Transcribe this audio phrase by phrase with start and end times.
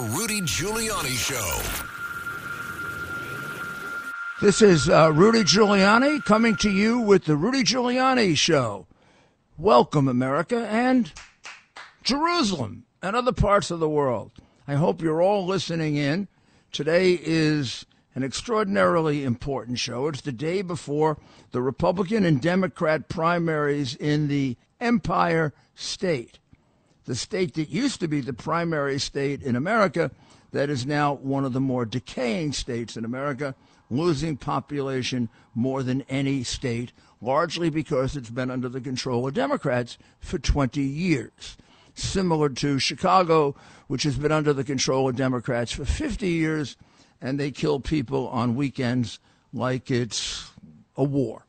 [0.00, 1.62] Rudy Giuliani Show.
[4.40, 8.86] This is uh, Rudy Giuliani coming to you with the Rudy Giuliani Show.
[9.56, 11.12] Welcome, America and
[12.04, 14.32] Jerusalem and other parts of the world.
[14.68, 16.28] I hope you're all listening in.
[16.70, 17.84] Today is
[18.14, 20.06] an extraordinarily important show.
[20.06, 21.18] It's the day before
[21.50, 26.38] the Republican and Democrat primaries in the Empire State,
[27.08, 30.10] the state that used to be the primary state in America,
[30.52, 33.54] that is now one of the more decaying states in America
[33.88, 36.92] losing population more than any state,
[37.22, 41.56] largely because it's been under the control of Democrats for 20 years.
[41.94, 46.76] Similar to Chicago, which has been under the control of Democrats for 50 years,
[47.22, 49.18] and they kill people on weekends
[49.54, 50.50] like it's
[50.94, 51.46] a war.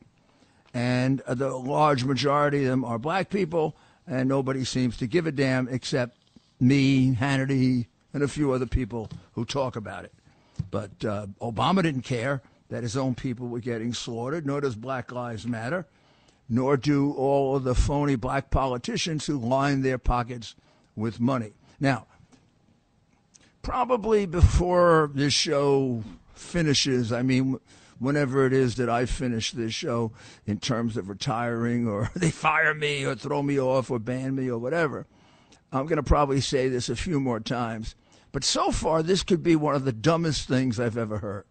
[0.72, 5.32] And the large majority of them are black people, and nobody seems to give a
[5.32, 6.16] damn except
[6.60, 10.12] me, Hannity, and a few other people who talk about it.
[10.70, 15.10] But uh, Obama didn't care that his own people were getting slaughtered, nor does Black
[15.10, 15.86] Lives Matter,
[16.48, 20.54] nor do all of the phony black politicians who line their pockets
[20.96, 21.52] with money.
[21.78, 22.06] Now,
[23.62, 26.02] probably before this show
[26.34, 27.58] finishes, I mean,
[28.00, 30.10] whenever it is that I finish this show
[30.46, 34.50] in terms of retiring or they fire me or throw me off or ban me
[34.50, 35.06] or whatever,
[35.70, 37.94] I'm going to probably say this a few more times.
[38.32, 41.44] But so far, this could be one of the dumbest things I've ever heard.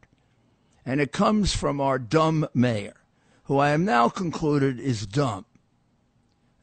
[0.86, 2.96] And it comes from our dumb mayor,
[3.44, 5.46] who I am now concluded is dumb.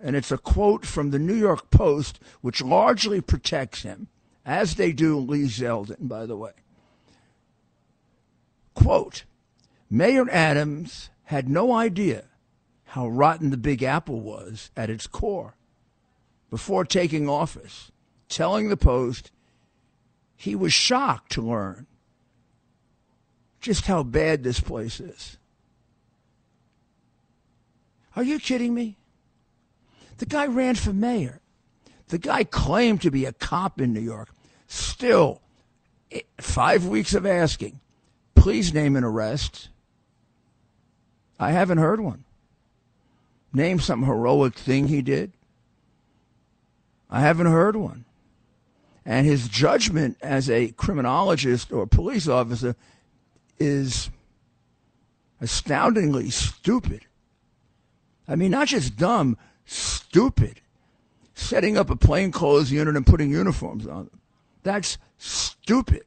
[0.01, 4.09] And it's a quote from the New York Post, which largely protects him,
[4.45, 6.53] as they do Lee Zeldin, by the way.
[8.75, 9.25] Quote
[9.91, 12.25] Mayor Adams had no idea
[12.85, 15.57] how rotten the Big Apple was at its core
[16.51, 17.91] before taking office,
[18.29, 19.31] telling the Post
[20.37, 21.87] he was shocked to learn
[23.61, 25.39] just how bad this place is.
[28.15, 28.97] Are you kidding me?
[30.19, 31.41] The guy ran for mayor.
[32.09, 34.29] The guy claimed to be a cop in New York.
[34.69, 35.43] Still,
[36.39, 37.81] five weeks of asking,
[38.35, 39.69] please name an arrest.
[41.39, 42.25] I haven't heard one.
[43.53, 45.33] Name some heroic thing he did.
[47.11, 48.05] I haven't heard one.
[49.05, 52.75] And his judgment as a criminologist or police officer
[53.59, 54.11] is
[55.41, 57.07] astoundingly stupid.
[58.27, 60.61] I mean, not just dumb, stupid.
[61.35, 64.21] Setting up a plainclothes unit and putting uniforms on them.
[64.63, 66.05] That's stupid.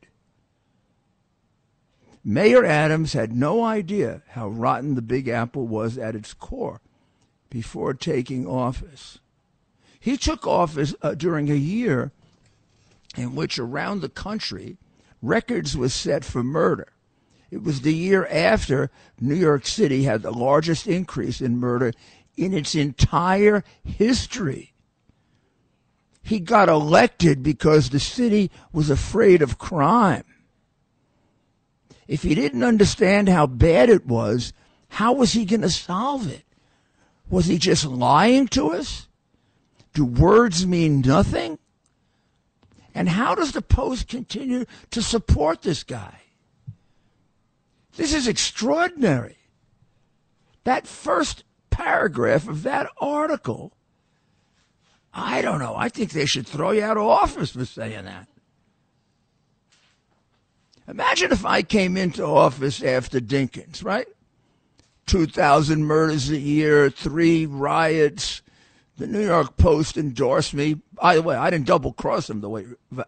[2.24, 6.82] Mayor Adams had no idea how rotten the Big Apple was at its core
[7.50, 9.20] before taking office.
[10.00, 12.12] He took office uh, during a year
[13.16, 14.78] in which around the country
[15.22, 16.88] records were set for murder.
[17.52, 21.94] It was the year after New York City had the largest increase in murder
[22.38, 24.74] in its entire history.
[26.22, 30.24] He got elected because the city was afraid of crime.
[32.10, 34.52] If he didn't understand how bad it was,
[34.88, 36.44] how was he going to solve it?
[37.30, 39.08] Was he just lying to us?
[39.94, 41.60] Do words mean nothing?
[42.96, 46.22] And how does the Post continue to support this guy?
[47.96, 49.38] This is extraordinary.
[50.64, 53.72] That first paragraph of that article,
[55.14, 55.76] I don't know.
[55.76, 58.28] I think they should throw you out of office for saying that.
[60.90, 64.08] Imagine if I came into office after Dinkins, right?
[65.06, 68.42] 2,000 murders a year, three riots,
[68.98, 70.82] the New York Post endorsed me.
[70.94, 72.66] By the way, I didn't double cross him the way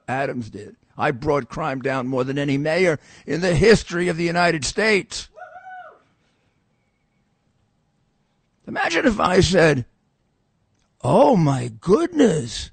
[0.07, 0.75] Adams did.
[0.98, 5.30] I brought crime down more than any mayor in the history of the United States.
[8.68, 9.86] Imagine if I said,
[11.04, 12.69] Oh my goodness,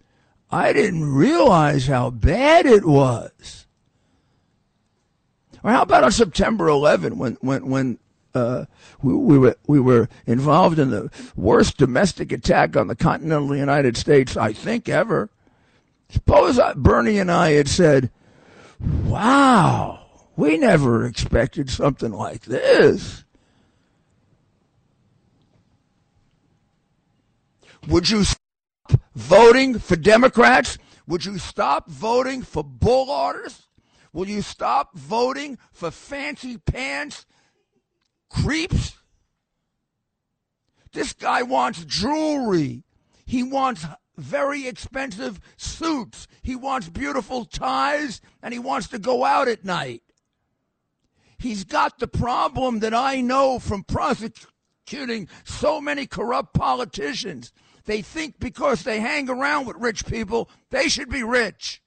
[0.50, 3.66] I didn't realize how bad it was.
[5.62, 7.98] Or how about on September 11 when, when, when
[8.34, 8.66] uh,
[9.02, 13.96] we, we, were we were involved in the worst domestic attack on the continental United
[13.96, 15.30] States, I think, ever.
[16.10, 18.10] Suppose Bernie and I had said,
[18.80, 20.06] wow,
[20.36, 23.24] we never expected something like this.
[27.88, 30.78] Would you stop voting for Democrats?
[31.06, 33.67] Would you stop voting for bull orders?
[34.18, 37.24] Will you stop voting for fancy pants
[38.28, 38.96] creeps?
[40.90, 42.82] This guy wants jewelry.
[43.24, 43.86] He wants
[44.16, 46.26] very expensive suits.
[46.42, 50.02] He wants beautiful ties and he wants to go out at night.
[51.38, 57.52] He's got the problem that I know from prosecuting so many corrupt politicians.
[57.84, 61.80] They think because they hang around with rich people, they should be rich.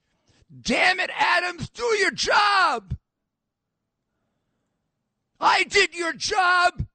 [0.59, 2.95] Damn it, Adams, do your job.
[5.39, 6.86] I did your job.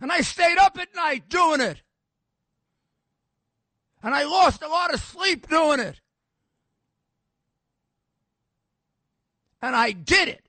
[0.00, 1.82] And I stayed up at night doing it.
[4.02, 6.00] And I lost a lot of sleep doing it.
[9.60, 10.48] And I did it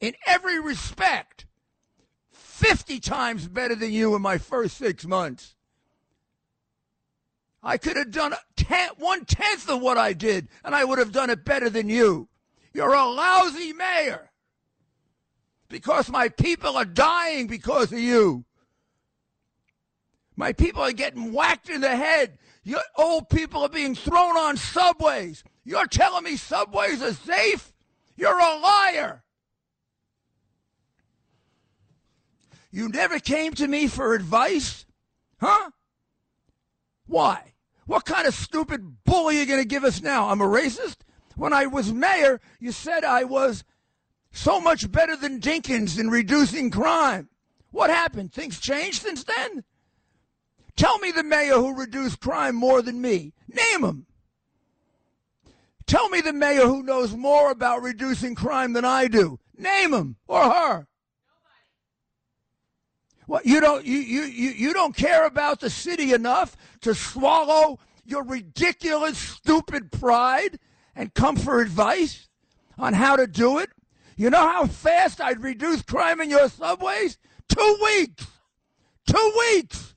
[0.00, 1.46] in every respect
[2.32, 5.54] 50 times better than you in my first six months.
[7.62, 11.12] I could have done ten, one tenth of what I did, and I would have
[11.12, 12.28] done it better than you.
[12.72, 14.30] You're a lousy mayor
[15.68, 18.44] because my people are dying because of you.
[20.36, 22.38] My people are getting whacked in the head.
[22.62, 25.42] Your old people are being thrown on subways.
[25.64, 27.72] You're telling me subways are safe?
[28.16, 29.24] You're a liar.
[32.70, 34.86] You never came to me for advice?
[35.40, 35.70] Huh?
[37.08, 37.54] Why?
[37.86, 40.28] What kind of stupid bull are you going to give us now?
[40.28, 40.98] I'm a racist?
[41.36, 43.64] When I was mayor, you said I was
[44.30, 47.28] so much better than Dinkins in reducing crime.
[47.70, 48.32] What happened?
[48.32, 49.64] Things changed since then?
[50.76, 53.32] Tell me the mayor who reduced crime more than me.
[53.48, 54.06] Name him.
[55.86, 59.40] Tell me the mayor who knows more about reducing crime than I do.
[59.56, 60.86] Name him or her.
[63.44, 68.24] You don't you, you, you, you don't care about the city enough to swallow your
[68.24, 70.58] ridiculous, stupid pride
[70.96, 72.28] and come for advice
[72.78, 73.70] on how to do it?
[74.16, 77.18] You know how fast I'd reduce crime in your subways?
[77.48, 78.26] Two weeks.
[79.06, 79.94] Two weeks.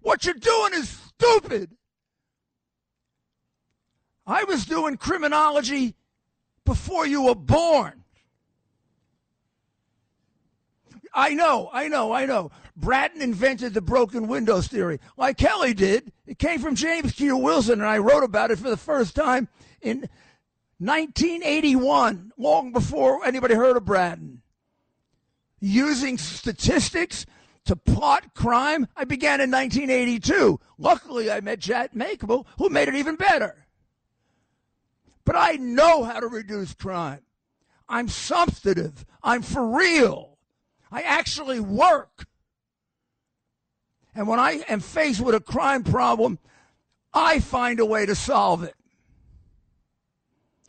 [0.00, 1.70] What you're doing is stupid.
[4.26, 5.94] I was doing criminology
[6.64, 8.04] before you were born.
[11.14, 12.50] I know, I know, I know.
[12.76, 16.12] Bratton invented the broken windows theory, like Kelly did.
[16.26, 17.36] It came from James Q.
[17.36, 19.48] Wilson, and I wrote about it for the first time
[19.80, 20.08] in
[20.78, 24.42] 1981, long before anybody heard of Bratton.
[25.60, 27.26] Using statistics
[27.64, 30.58] to plot crime, I began in 1982.
[30.76, 33.66] Luckily, I met Jack Maple, who made it even better.
[35.24, 37.20] But I know how to reduce crime.
[37.88, 39.06] I'm substantive.
[39.22, 40.38] I'm for real.
[40.90, 42.26] I actually work.
[44.14, 46.38] And when I am faced with a crime problem,
[47.12, 48.74] I find a way to solve it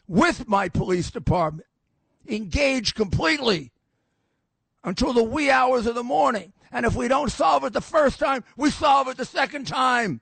[0.08, 1.68] with my police department,
[2.28, 3.72] engaged completely
[4.84, 6.54] until the wee hours of the morning.
[6.72, 10.22] And if we don't solve it the first time, we solve it the second time.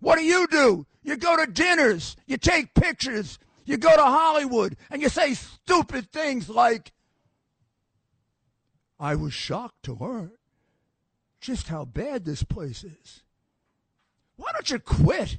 [0.00, 0.86] What do you do?
[1.02, 6.10] You go to dinners, you take pictures, you go to Hollywood, and you say stupid
[6.10, 6.92] things like,
[8.98, 10.32] I was shocked to learn
[11.40, 13.22] just how bad this place is.
[14.36, 15.38] Why don't you quit?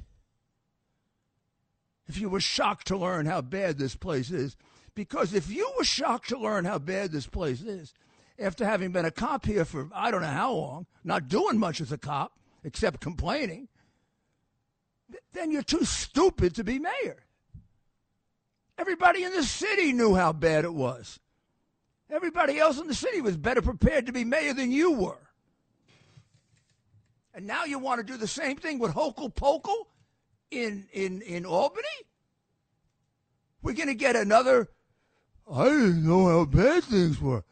[2.06, 4.56] If you were shocked to learn how bad this place is.
[4.94, 7.94] Because if you were shocked to learn how bad this place is,
[8.38, 11.80] after having been a cop here for I don't know how long, not doing much
[11.80, 12.32] as a cop,
[12.64, 13.68] except complaining,
[15.32, 17.24] then you're too stupid to be mayor.
[18.76, 21.18] Everybody in the city knew how bad it was.
[22.10, 25.27] Everybody else in the city was better prepared to be mayor than you were.
[27.34, 29.86] And now you want to do the same thing with Hochul Pokel
[30.50, 31.86] in, in, in Albany?
[33.62, 34.68] We're going to get another.
[35.50, 37.44] I didn't know how bad things were.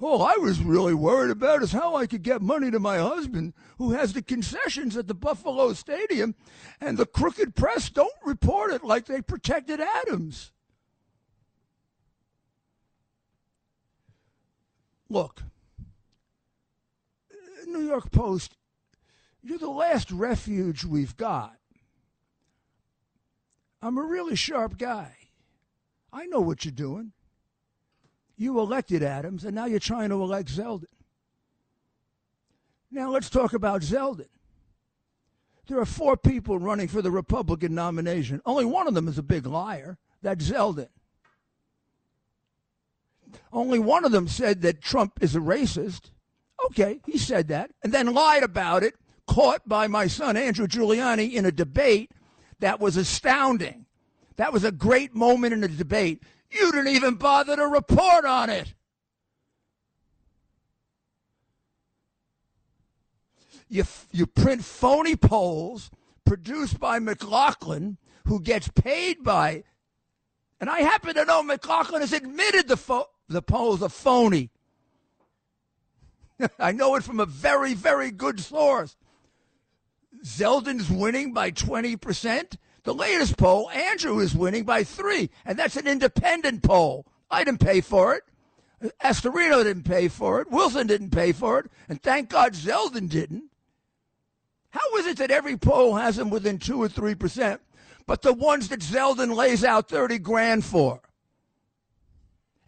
[0.00, 3.52] All I was really worried about is how I could get money to my husband,
[3.76, 6.34] who has the concessions at the Buffalo Stadium,
[6.80, 10.52] and the crooked press don't report it like they protected Adams.
[15.10, 15.42] Look,
[17.66, 18.56] New York Post
[19.42, 21.56] you're the last refuge we've got.
[23.82, 25.16] I'm a really sharp guy.
[26.12, 27.12] I know what you're doing.
[28.36, 30.84] You elected Adams, and now you're trying to elect Zeldin.
[32.90, 34.26] Now let's talk about Zeldin.
[35.68, 38.42] There are four people running for the Republican nomination.
[38.44, 39.98] Only one of them is a big liar.
[40.20, 40.88] That's Zeldin.
[43.52, 46.10] Only one of them said that Trump is a racist.
[46.66, 48.94] Okay, he said that, and then lied about it,
[49.30, 52.10] caught by my son Andrew Giuliani in a debate
[52.58, 53.86] that was astounding.
[54.36, 56.20] That was a great moment in the debate.
[56.50, 58.74] You didn't even bother to report on it.
[63.68, 65.92] You, you print phony polls
[66.24, 69.62] produced by McLaughlin, who gets paid by,
[70.60, 74.50] and I happen to know McLaughlin has admitted the, fo- the polls are phony.
[76.58, 78.96] I know it from a very, very good source.
[80.24, 82.56] Zeldin's winning by 20%.
[82.82, 87.06] The latest poll, Andrew is winning by three, and that's an independent poll.
[87.30, 88.24] I didn't pay for it.
[89.04, 90.50] Astorino didn't pay for it.
[90.50, 91.70] Wilson didn't pay for it.
[91.88, 93.44] And thank God Zeldin didn't.
[94.70, 97.60] How is it that every poll has him within two or three percent,
[98.06, 101.00] but the ones that Zeldin lays out 30 grand for?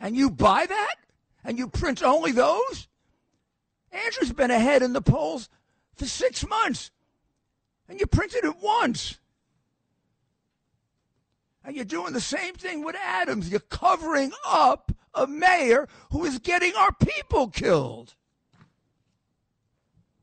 [0.00, 0.96] And you buy that?
[1.44, 2.88] And you print only those?
[3.90, 5.48] Andrew's been ahead in the polls
[5.96, 6.90] for six months.
[7.92, 9.18] And you printed it once.
[11.62, 13.50] And you're doing the same thing with Adams.
[13.50, 18.14] You're covering up a mayor who is getting our people killed.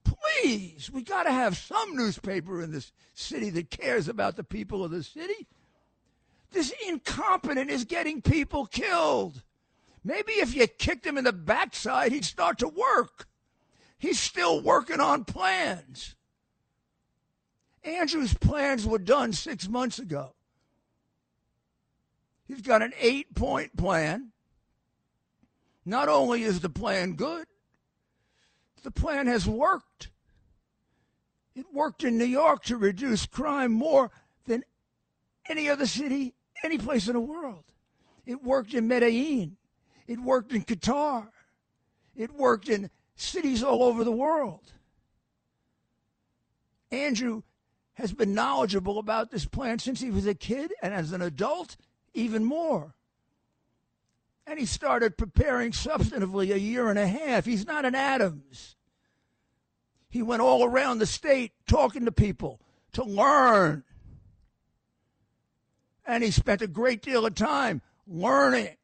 [0.03, 4.83] Please, we got to have some newspaper in this city that cares about the people
[4.83, 5.47] of the city.
[6.49, 9.43] This incompetent is getting people killed.
[10.03, 13.27] Maybe if you kicked him in the backside, he'd start to work.
[13.99, 16.15] He's still working on plans.
[17.83, 20.33] Andrew's plans were done six months ago.
[22.47, 24.31] He's got an eight point plan.
[25.85, 27.45] Not only is the plan good,
[28.83, 30.09] the plan has worked.
[31.55, 34.11] It worked in New York to reduce crime more
[34.45, 34.63] than
[35.47, 36.33] any other city,
[36.63, 37.65] any place in the world.
[38.25, 39.57] It worked in Medellin.
[40.07, 41.27] It worked in Qatar.
[42.15, 44.73] It worked in cities all over the world.
[46.91, 47.43] Andrew
[47.99, 51.75] has been knowledgeable about this plan since he was a kid, and as an adult,
[52.13, 52.95] even more.
[54.47, 57.45] And he started preparing substantively a year and a half.
[57.45, 58.77] He's not an Adams.
[60.09, 62.61] He went all around the state talking to people
[62.93, 63.83] to learn.
[66.07, 68.77] And he spent a great deal of time learning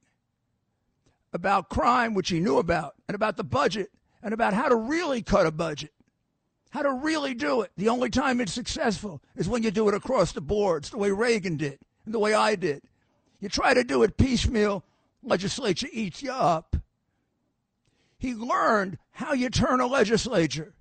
[1.32, 3.92] about crime, which he knew about, and about the budget,
[4.22, 5.94] and about how to really cut a budget,
[6.76, 7.72] how to really do it.
[7.78, 10.84] The only time it's successful is when you do it across the board.
[10.84, 12.84] It's the way Reagan did, and the way I did.
[13.40, 14.84] You try to do it piecemeal,
[15.24, 16.76] legislature eats you up.
[18.18, 20.74] He learned how you turn a legislature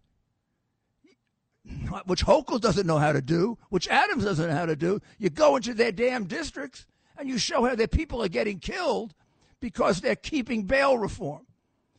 [2.06, 5.00] which Hochul doesn't know how to do, which Adams doesn't know how to do.
[5.18, 6.86] You go into their damn districts
[7.16, 9.14] and you show how their people are getting killed
[9.60, 11.46] because they're keeping bail reform.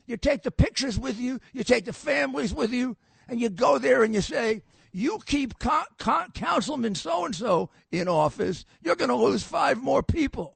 [0.06, 3.78] You take the pictures with you, you take the families with you, and you go
[3.78, 8.96] there and you say, you keep co- co- Councilman so and so in office, you're
[8.96, 10.56] going to lose five more people.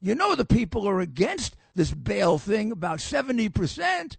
[0.00, 4.16] You know the people are against this bail thing, about 70%.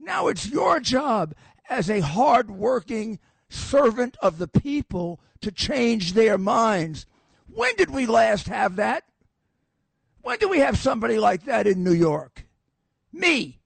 [0.00, 1.34] Now it's your job
[1.68, 7.06] as a hardworking servant of the people to change their minds.
[7.46, 9.04] When did we last have that?
[10.22, 12.46] When do we have somebody like that in New York?
[13.12, 13.60] Me.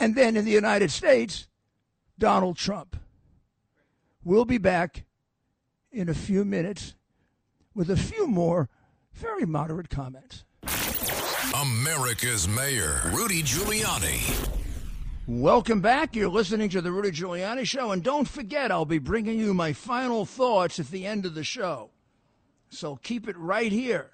[0.00, 1.46] And then in the United States,
[2.18, 2.96] Donald Trump.
[4.24, 5.04] We'll be back
[5.92, 6.94] in a few minutes
[7.74, 8.70] with a few more
[9.12, 10.44] very moderate comments.
[11.54, 14.48] America's Mayor, Rudy Giuliani.
[15.26, 16.16] Welcome back.
[16.16, 17.92] You're listening to the Rudy Giuliani Show.
[17.92, 21.44] And don't forget, I'll be bringing you my final thoughts at the end of the
[21.44, 21.90] show.
[22.70, 24.10] So keep it right here.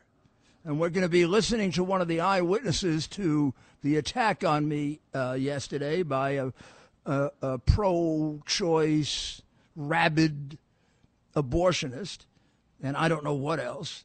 [0.64, 3.55] And we're going to be listening to one of the eyewitnesses to
[3.87, 6.50] the attack on me uh, yesterday by a,
[7.05, 9.40] a, a pro choice,
[9.76, 10.59] rabid
[11.37, 12.26] abortionist.
[12.83, 14.05] And I don't know what else.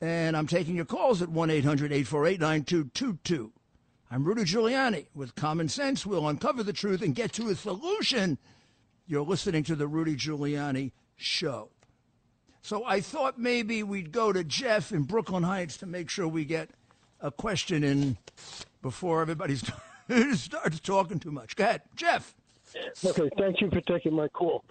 [0.00, 3.52] And I'm taking your calls at 1 800 848 9222.
[4.10, 5.06] I'm Rudy Giuliani.
[5.14, 8.38] With common sense, we'll uncover the truth and get to a solution.
[9.06, 11.68] You're listening to the Rudy Giuliani Show.
[12.62, 16.46] So I thought maybe we'd go to Jeff in Brooklyn Heights to make sure we
[16.46, 16.70] get
[17.20, 18.16] a question in
[18.84, 19.56] before everybody
[20.34, 21.56] starts talking too much.
[21.56, 22.34] Go ahead, Jeff.
[23.02, 24.62] Okay, thank you for taking my call.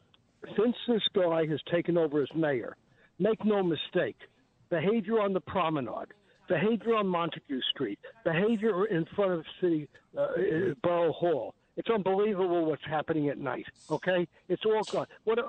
[0.56, 2.78] Since this guy has taken over as mayor,
[3.18, 4.18] make no mistake,
[4.70, 6.10] behavior on the promenade,
[6.48, 10.28] behavior on Montague Street, behavior in front of City uh,
[10.84, 13.66] Borough Hall It's unbelievable what's happening at night.
[13.90, 15.08] Okay, it's all gone.
[15.24, 15.46] What a,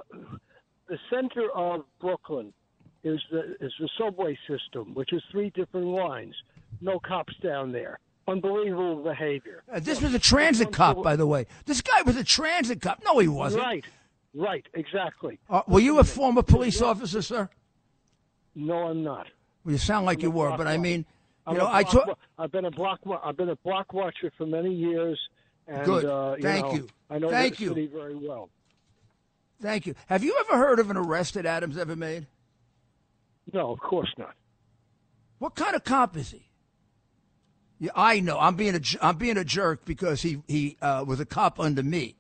[0.89, 2.55] the center of Brooklyn
[3.03, 6.35] is the is the subway system, which is three different lines.
[6.81, 7.99] No cops down there.
[8.27, 9.63] Unbelievable behavior.
[9.71, 11.47] Uh, this was a transit cop, by the way.
[11.67, 13.03] This guy was a transit cop.
[13.05, 13.63] No, he wasn't.
[13.63, 13.85] Right,
[14.35, 15.39] right, exactly.
[15.51, 17.51] Uh, were you a former police officer, sir?
[18.55, 19.27] No, I'm not.
[19.65, 21.05] Well, you sound like I'm you were, but I mean,
[21.47, 22.07] I'm you know, a I took.
[22.07, 23.01] wa- I've been a block.
[23.05, 25.19] wa- I've been a block watcher for many years.
[25.67, 26.05] And, Good.
[26.05, 26.89] Uh, you Thank know, you.
[27.11, 27.69] I know Thank the you.
[27.71, 28.49] city very well.
[29.61, 29.95] Thank you.
[30.09, 32.27] Have you ever heard of an arrest that Adams ever made?
[33.53, 34.35] No, of course not.
[35.39, 36.49] What kind of cop is he?
[37.79, 38.39] Yeah, I know.
[38.39, 41.83] I'm being a I'm being a jerk because he he uh, was a cop under
[41.83, 42.17] me.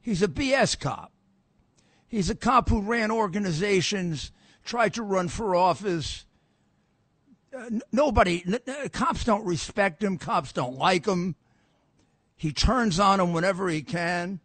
[0.00, 1.12] He's a BS cop.
[2.06, 4.30] He's a cop who ran organizations,
[4.64, 6.26] tried to run for office.
[7.52, 10.18] Uh, n- nobody, n- cops don't respect him.
[10.18, 11.34] Cops don't like him.
[12.36, 14.40] He turns on them whenever he can.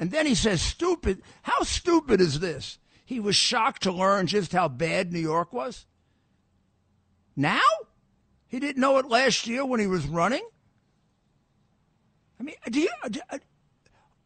[0.00, 1.22] And then he says, stupid.
[1.42, 2.78] How stupid is this?
[3.04, 5.86] He was shocked to learn just how bad New York was.
[7.36, 7.60] Now?
[8.48, 10.46] He didn't know it last year when he was running?
[12.38, 13.38] I mean, do you, do, uh,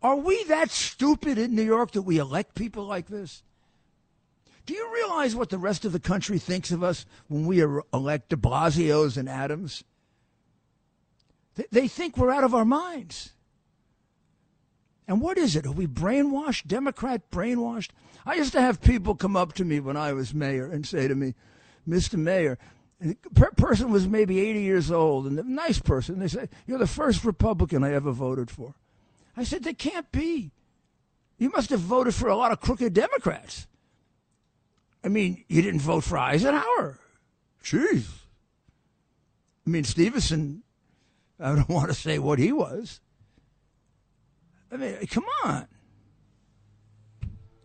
[0.03, 3.43] are we that stupid in New York that we elect people like this?
[4.67, 8.29] Do you realize what the rest of the country thinks of us when we elect
[8.29, 9.85] de Blasios and Adams?
[11.71, 13.33] They, think we're out of our minds.
[15.09, 15.67] And what is it?
[15.67, 16.67] Are we brainwashed?
[16.67, 17.91] Democrat brainwashed?
[18.25, 21.09] I used to have people come up to me when I was mayor and say
[21.09, 21.35] to me,
[21.89, 22.15] Mr.
[22.15, 22.57] Mayor,
[23.01, 26.19] the per- person was maybe 80 years old and a nice person.
[26.19, 28.75] They said, You're the first Republican I ever voted for.
[29.37, 30.53] I said, There can't be.
[31.39, 33.67] You must have voted for a lot of crooked Democrats.
[35.03, 36.99] I mean, you didn't vote for Eisenhower.
[37.65, 38.07] Jeez.
[39.67, 40.63] I mean, Stevenson,
[41.39, 43.01] I don't want to say what he was.
[44.71, 45.67] I mean, come on.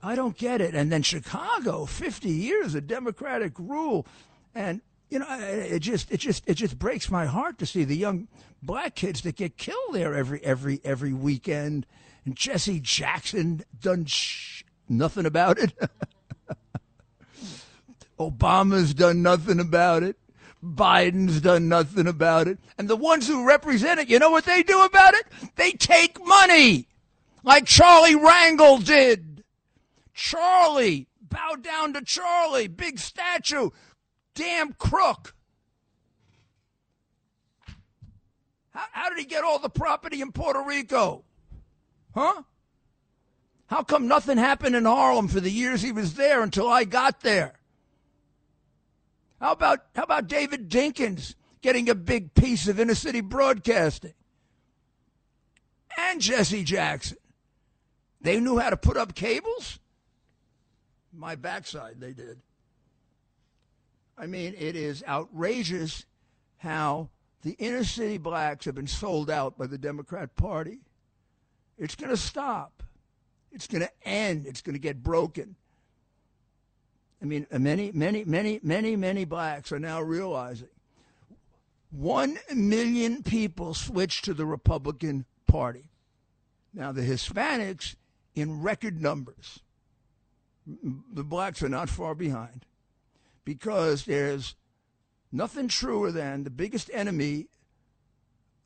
[0.01, 0.75] I don't get it.
[0.75, 4.06] And then Chicago, 50 years of Democratic rule.
[4.54, 7.96] And, you know, it just, it just, it just breaks my heart to see the
[7.96, 8.28] young
[8.62, 11.86] black kids that get killed there every, every, every weekend.
[12.26, 15.74] And Jesse Jackson done sh- nothing about it.
[18.20, 20.18] Obama's done nothing about it.
[20.63, 22.58] Biden's done nothing about it.
[22.78, 25.26] And the ones who represent it, you know what they do about it?
[25.56, 26.88] They take money,
[27.44, 29.44] like Charlie Rangel did.
[30.13, 33.70] Charlie, bow down to Charlie, big statue,
[34.36, 35.34] damn crook.
[38.71, 41.24] How, how did he get all the property in Puerto Rico?
[42.13, 42.43] Huh?
[43.67, 47.21] How come nothing happened in Harlem for the years he was there until I got
[47.21, 47.60] there?
[49.39, 54.13] How about how about David Dinkins getting a big piece of inner city broadcasting?
[55.98, 57.17] And Jesse Jackson.
[58.21, 59.80] They knew how to put up cables?
[61.13, 62.41] My backside they did.
[64.17, 66.06] I mean, it is outrageous
[66.58, 67.10] how
[67.41, 70.80] the inner city blacks have been sold out by the Democrat Party.
[71.78, 72.84] It's going to stop.
[73.51, 74.47] It's going to end.
[74.47, 75.56] It's going to get broken.
[77.21, 80.69] I mean, uh, many, many, many, many, many blacks are now realizing
[81.91, 85.89] one million people switched to the Republican Party.
[86.73, 87.95] Now, the Hispanics
[88.34, 89.60] in record numbers,
[90.67, 92.65] the blacks are not far behind
[93.45, 94.55] because there's
[95.31, 97.47] nothing truer than the biggest enemy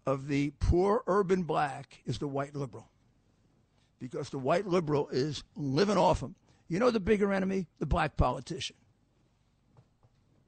[0.06, 2.90] of the poor urban black is the white liberal
[4.00, 6.36] because the white liberal is living off them.
[6.68, 7.68] You know the bigger enemy?
[7.80, 8.76] The black politician.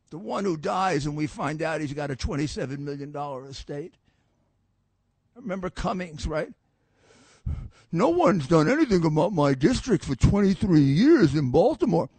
[0.09, 3.15] The one who dies and we find out he's got a $27 million
[3.49, 3.95] estate.
[5.35, 6.53] Remember Cummings, right?
[7.91, 12.09] No one's done anything about my district for 23 years in Baltimore.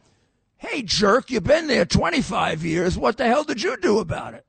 [0.63, 2.97] Hey, jerk, you've been there 25 years.
[2.97, 4.47] What the hell did you do about it?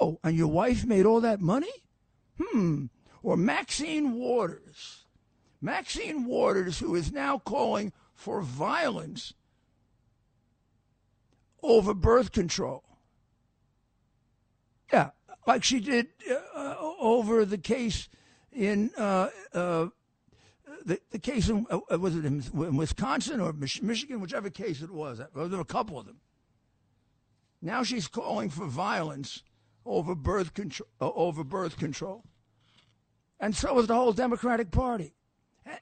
[0.00, 1.70] Oh, and your wife made all that money?
[2.40, 2.86] Hmm.
[3.22, 5.04] Or Maxine Waters.
[5.60, 9.34] Maxine Waters, who is now calling for violence
[11.62, 12.84] over birth control.
[14.90, 15.10] Yeah,
[15.46, 16.08] like she did
[16.54, 18.08] uh, over the case
[18.50, 19.88] in uh, uh,
[20.86, 24.80] the, the case in uh, was it in, in Wisconsin or Mich- Michigan, whichever case
[24.80, 25.18] it was.
[25.18, 26.20] There were a couple of them.
[27.60, 29.42] Now she's calling for violence
[29.84, 30.88] over birth control.
[31.00, 32.24] Uh, over birth control,
[33.40, 35.12] and so was the whole Democratic Party.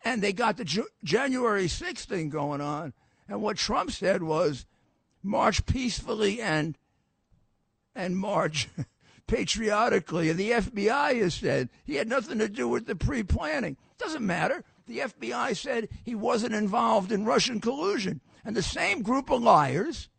[0.02, 2.94] And they got the January 6th thing going on.
[3.28, 4.64] And what Trump said was,
[5.22, 6.78] march peacefully and
[7.94, 8.68] and march
[9.26, 13.76] patriotically, and the FBI has said he had nothing to do with the pre planning.
[13.98, 14.64] Doesn't matter.
[14.86, 18.20] The FBI said he wasn't involved in Russian collusion.
[18.44, 20.10] And the same group of liars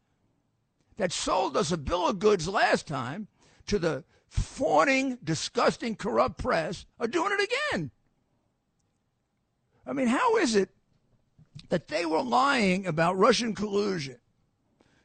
[0.97, 3.27] that sold us a bill of goods last time
[3.67, 7.91] to the fawning, disgusting, corrupt press are doing it again.
[9.85, 10.69] I mean, how is it
[11.69, 14.17] that they were lying about Russian collusion?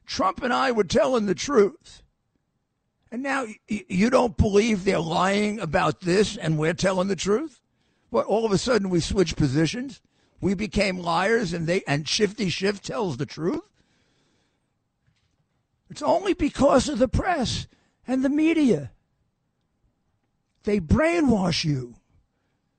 [0.06, 2.02] Trump and I were telling the truth.
[3.12, 7.59] And now you don't believe they're lying about this and we're telling the truth?
[8.10, 10.00] What, all of a sudden we switch positions?
[10.40, 13.68] We became liars and they and Shifty Schiff tells the truth?
[15.88, 17.66] It's only because of the press
[18.06, 18.92] and the media.
[20.64, 21.96] They brainwash you.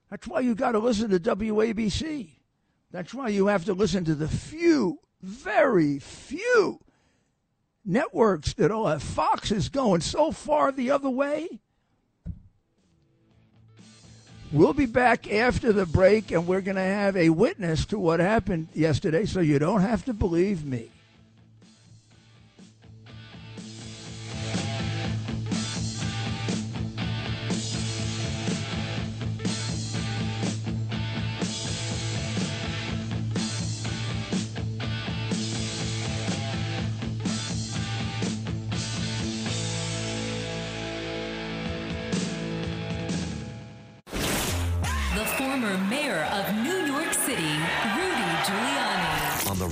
[0.10, 2.30] That's why you got to listen to WABC.
[2.92, 6.80] That's why you have to listen to the few, very few
[7.86, 9.02] networks that all have.
[9.02, 11.62] Fox is going so far the other way.
[14.54, 18.20] We'll be back after the break, and we're going to have a witness to what
[18.20, 20.90] happened yesterday, so you don't have to believe me.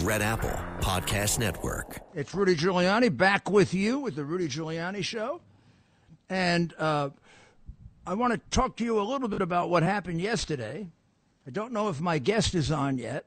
[0.10, 2.02] Red Apple Podcast Network.
[2.16, 5.40] It's Rudy Giuliani back with you with the Rudy Giuliani Show.
[6.28, 7.12] And uh,
[8.08, 10.88] I want to talk to you a little bit about what happened yesterday.
[11.46, 13.26] I don't know if my guest is on yet.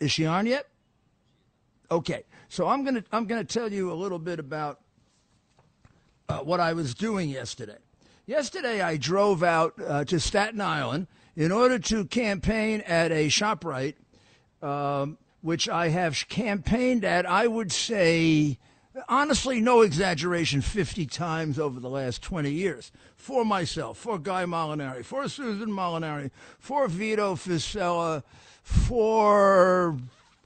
[0.00, 0.66] Is she on yet?
[1.88, 4.80] Okay, so I'm gonna I'm gonna tell you a little bit about
[6.28, 7.78] uh, what I was doing yesterday.
[8.26, 13.94] Yesterday, I drove out uh, to Staten Island in order to campaign at a ShopRite
[14.62, 18.58] um, which I have campaigned at, I would say,
[19.08, 25.04] honestly, no exaggeration, 50 times over the last 20 years for myself, for Guy Molinari,
[25.04, 28.22] for Susan Molinari, for Vito Fossella,
[28.62, 29.96] for,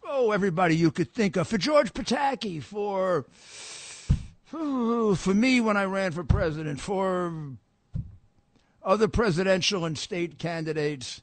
[0.06, 3.26] oh, everybody you could think of, for George Pataki, for,
[4.46, 7.32] for me when I ran for president, for
[8.82, 11.20] other presidential and state candidates.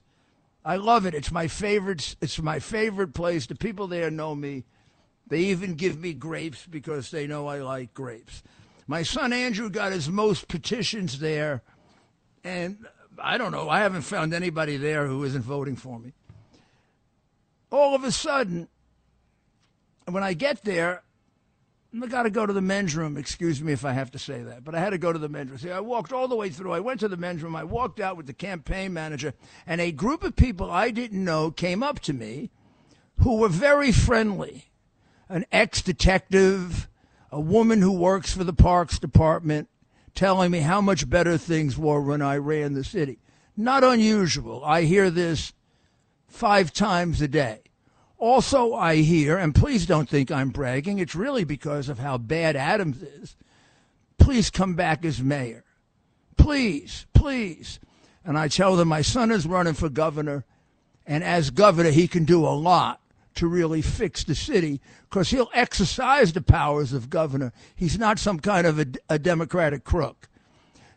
[0.65, 1.13] I love it.
[1.13, 2.15] It's my favorite.
[2.21, 3.47] It's my favorite place.
[3.47, 4.63] The people there know me.
[5.27, 8.43] They even give me grapes because they know I like grapes.
[8.87, 11.61] My son Andrew got his most petitions there,
[12.43, 12.85] and
[13.17, 13.69] I don't know.
[13.69, 16.13] I haven't found anybody there who isn't voting for me.
[17.71, 18.67] All of a sudden,
[20.09, 21.03] when I get there,
[22.01, 23.17] I got to go to the men's room.
[23.17, 25.29] Excuse me if I have to say that, but I had to go to the
[25.29, 25.59] men's room.
[25.59, 26.71] See, I walked all the way through.
[26.71, 27.55] I went to the men's room.
[27.55, 29.33] I walked out with the campaign manager,
[29.67, 32.49] and a group of people I didn't know came up to me
[33.19, 34.69] who were very friendly.
[35.29, 36.87] An ex detective,
[37.31, 39.69] a woman who works for the Parks Department,
[40.15, 43.19] telling me how much better things were when I ran the city.
[43.55, 44.63] Not unusual.
[44.65, 45.53] I hear this
[46.27, 47.62] five times a day.
[48.23, 52.55] Also, I hear, and please don't think I'm bragging, it's really because of how bad
[52.55, 53.35] Adams is.
[54.17, 55.65] Please come back as mayor.
[56.37, 57.81] Please, please.
[58.23, 60.45] And I tell them my son is running for governor,
[61.05, 63.01] and as governor, he can do a lot
[63.35, 67.51] to really fix the city because he'll exercise the powers of governor.
[67.75, 70.29] He's not some kind of a, a Democratic crook.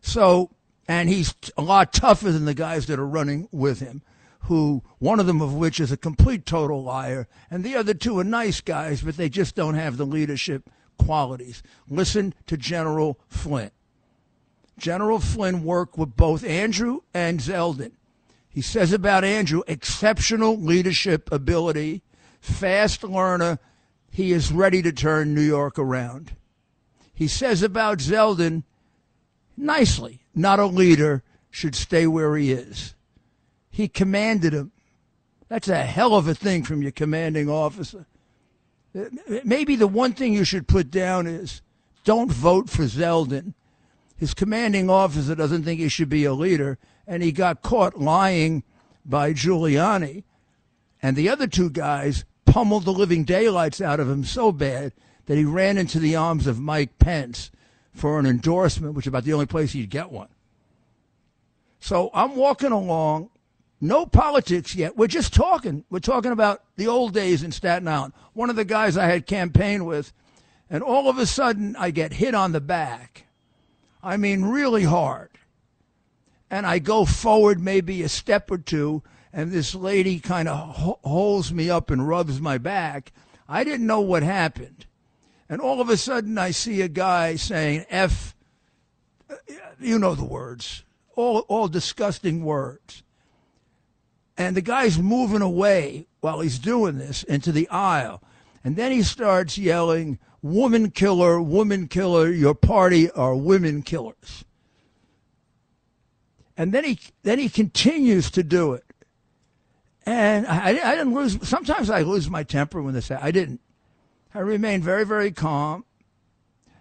[0.00, 0.50] So,
[0.86, 4.02] and he's a lot tougher than the guys that are running with him
[4.46, 8.18] who one of them of which is a complete total liar, and the other two
[8.18, 11.62] are nice guys, but they just don't have the leadership qualities.
[11.88, 13.70] Listen to General Flynn.
[14.78, 17.92] General Flynn worked with both Andrew and Zeldin.
[18.48, 22.02] He says about Andrew, exceptional leadership ability,
[22.40, 23.58] fast learner.
[24.10, 26.36] He is ready to turn New York around.
[27.12, 28.62] He says about Zeldin,
[29.56, 32.94] nicely, not a leader, should stay where he is.
[33.76, 34.72] He commanded him.
[35.50, 38.06] That's a hell of a thing from your commanding officer.
[39.44, 41.60] Maybe the one thing you should put down is
[42.02, 43.52] don't vote for Zeldin.
[44.16, 48.62] His commanding officer doesn't think he should be a leader, and he got caught lying
[49.04, 50.24] by Giuliani.
[51.02, 54.94] And the other two guys pummeled the living daylights out of him so bad
[55.26, 57.50] that he ran into the arms of Mike Pence
[57.92, 60.28] for an endorsement, which is about the only place he'd get one.
[61.78, 63.28] So I'm walking along
[63.80, 64.96] no politics yet.
[64.96, 65.84] We're just talking.
[65.90, 68.14] We're talking about the old days in Staten Island.
[68.32, 70.12] One of the guys I had campaigned with,
[70.70, 73.26] and all of a sudden I get hit on the back.
[74.02, 75.30] I mean, really hard.
[76.50, 81.00] And I go forward maybe a step or two, and this lady kind of ho-
[81.02, 83.12] holds me up and rubs my back.
[83.48, 84.86] I didn't know what happened.
[85.48, 88.34] And all of a sudden, I see a guy saying, F,
[89.28, 89.34] uh,
[89.80, 90.84] you know the words,
[91.14, 93.02] all, all disgusting words.
[94.38, 98.22] And the guy's moving away while he's doing this into the aisle.
[98.62, 104.44] And then he starts yelling, woman killer, woman killer, your party are women killers.
[106.56, 108.84] And then he, then he continues to do it.
[110.04, 113.60] And I, I didn't lose, sometimes I lose my temper when this, I didn't.
[114.34, 115.84] I remained very, very calm.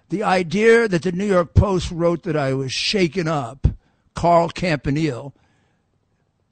[0.09, 3.67] The idea that the New York Post wrote that I was shaken up,
[4.13, 5.33] Carl Campanile,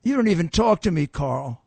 [0.04, 1.62] you don't even talk to me, Carl.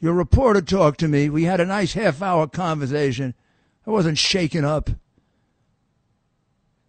[0.00, 1.30] Your reporter talked to me.
[1.30, 3.34] We had a nice half hour conversation.
[3.86, 4.90] I wasn't shaken up.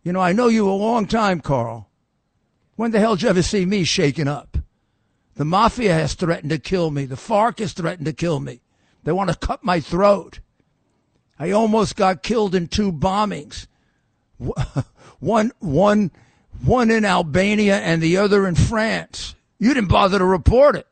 [0.03, 1.89] You know, I know you a long time, Carl.
[2.75, 4.57] When the hell did you ever see me shaken up?
[5.35, 7.05] The mafia has threatened to kill me.
[7.05, 8.61] The FARC has threatened to kill me.
[9.03, 10.39] They want to cut my throat.
[11.37, 13.67] I almost got killed in two bombings.
[15.19, 16.11] One, one,
[16.63, 19.34] one in Albania and the other in France.
[19.59, 20.87] You didn't bother to report it.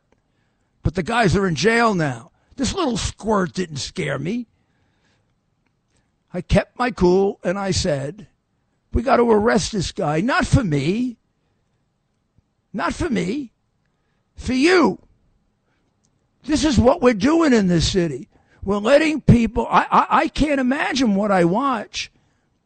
[0.83, 2.31] But the guys are in jail now.
[2.55, 4.47] This little squirt didn't scare me.
[6.33, 8.27] I kept my cool and I said,
[8.91, 10.21] we got to arrest this guy.
[10.21, 11.17] Not for me.
[12.71, 13.51] Not for me.
[14.35, 14.99] For you.
[16.45, 18.29] This is what we're doing in this city.
[18.63, 22.11] We're letting people, I, I, I can't imagine what I watch.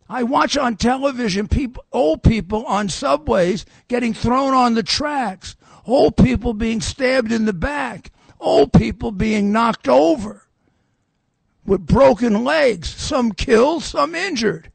[0.10, 5.56] I watch on television people, old people on subways getting thrown on the tracks,
[5.88, 10.44] old people being stabbed in the back, old people being knocked over
[11.66, 14.72] with broken legs, some killed, some injured.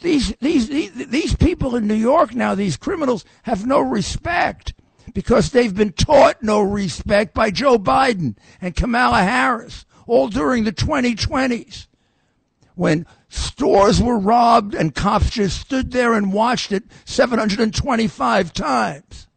[0.00, 4.74] These, these, these, these people in New York now, these criminals, have no respect
[5.14, 10.72] because they've been taught no respect by Joe Biden and Kamala Harris all during the
[10.72, 11.86] 2020s
[12.74, 19.28] when stores were robbed and cops just stood there and watched it 725 times.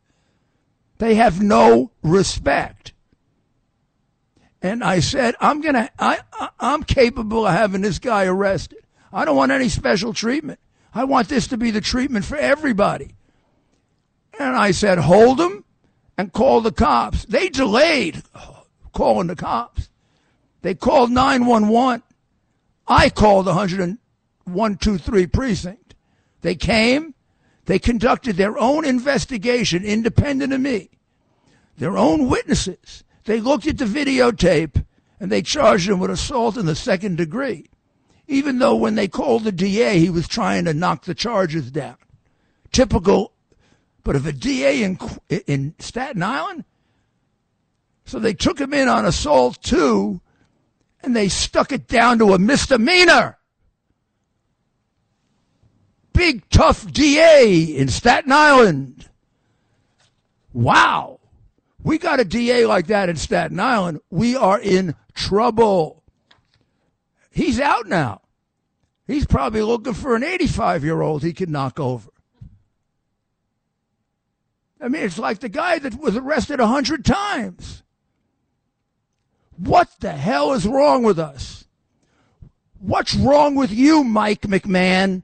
[0.97, 2.93] They have no respect.
[4.61, 6.19] And I said, I'm gonna, I,
[6.59, 8.79] I'm capable of having this guy arrested.
[9.13, 10.59] I don't want any special treatment.
[10.93, 13.15] I want this to be the treatment for everybody.
[14.39, 15.63] And I said, hold him
[16.17, 17.25] and call the cops.
[17.25, 18.23] They delayed
[18.93, 19.89] calling the cops.
[20.63, 22.01] They called 911.
[22.87, 25.95] I called 10123 precinct.
[26.41, 27.13] They came.
[27.67, 30.89] They conducted their own investigation independent of me.
[31.77, 33.03] Their own witnesses.
[33.25, 34.85] They looked at the videotape
[35.19, 37.69] and they charged him with assault in the second degree.
[38.25, 41.97] Even though when they called the DA, he was trying to knock the charges down.
[42.71, 43.33] Typical,
[44.03, 44.97] but of a DA in,
[45.45, 46.63] in Staten Island?
[48.05, 50.21] So they took him in on assault too,
[51.03, 53.36] and they stuck it down to a misdemeanor.
[56.17, 59.07] Big tough DA in Staten Island.
[60.51, 61.19] Wow.
[61.83, 64.01] We got a DA like that in Staten Island.
[64.09, 66.01] We are in trouble.
[67.29, 68.21] He's out now.
[69.05, 72.09] He's probably looking for an 85 year old he could knock over.
[74.81, 77.83] I mean, it's like the guy that was arrested a hundred times.
[79.55, 81.65] What the hell is wrong with us?
[82.79, 85.21] What's wrong with you, Mike McMahon?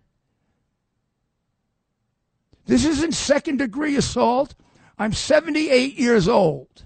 [2.66, 4.56] This isn't second degree assault.
[4.98, 6.86] I'm 78 years old.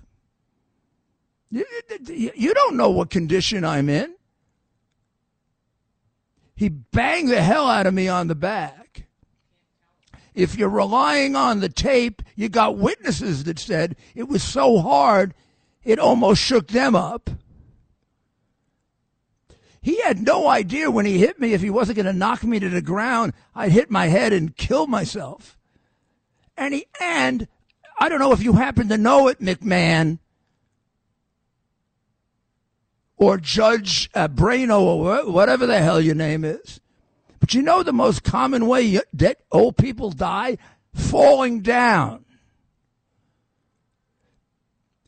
[1.50, 4.16] You don't know what condition I'm in.
[6.56, 9.08] He banged the hell out of me on the back.
[10.34, 15.34] If you're relying on the tape, you got witnesses that said it was so hard
[15.84, 17.30] it almost shook them up.
[19.82, 22.60] He had no idea when he hit me if he wasn't going to knock me
[22.60, 25.57] to the ground, I'd hit my head and kill myself.
[26.58, 27.48] And he, and
[28.00, 30.20] I don't know if you happen to know it, McMahon,
[33.15, 36.80] or Judge uh, Brano, or whatever the hell your name is.
[37.39, 40.58] But you know the most common way that old people die?
[40.93, 42.26] Falling down.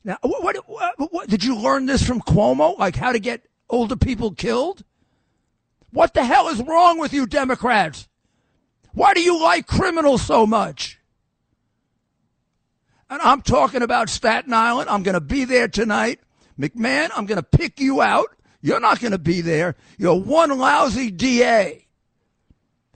[0.04, 2.78] Now, what, what, what, did you learn this from Cuomo?
[2.78, 4.84] Like how to get older people killed?
[5.92, 8.08] What the hell is wrong with you Democrats?
[8.94, 10.99] Why do you like criminals so much?
[13.10, 14.90] And I'm talking about Staten Island.
[14.90, 16.20] I'm going to be there tonight.
[16.60, 18.36] McMahon, I'm going to pick you out.
[18.62, 19.76] You're not going to be there.
[19.98, 21.88] You're one lousy DA.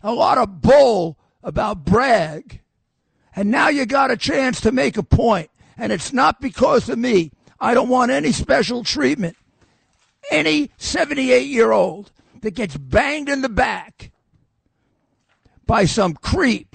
[0.04, 2.62] A lot of bull about Bragg.
[3.36, 7.00] And now you got a chance to make a point, and it's not because of
[7.00, 7.32] me.
[7.60, 9.36] I don't want any special treatment.
[10.30, 14.12] Any 78 year old that gets banged in the back
[15.66, 16.73] by some creep,